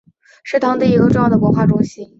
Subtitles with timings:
[0.43, 2.09] 是当地的一个重要的文化中心。